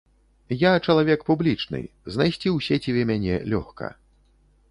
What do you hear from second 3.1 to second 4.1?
мяне лёгка.